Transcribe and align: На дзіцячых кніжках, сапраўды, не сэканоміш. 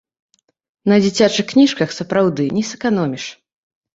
На 0.91 0.95
дзіцячых 1.03 1.47
кніжках, 1.51 1.93
сапраўды, 1.99 2.47
не 2.57 2.63
сэканоміш. 2.73 3.29